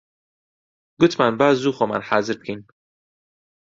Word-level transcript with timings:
گوتمان 0.99 1.33
با 1.39 1.47
زوو 1.61 1.75
خۆمان 1.77 2.01
حازر 2.09 2.37
بکەین 2.39 2.61